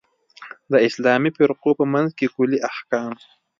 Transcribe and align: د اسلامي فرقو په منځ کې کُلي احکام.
د 0.71 0.73
اسلامي 0.87 1.31
فرقو 1.37 1.71
په 1.79 1.85
منځ 1.93 2.09
کې 2.17 2.27
کُلي 2.35 2.57
احکام. 2.71 3.13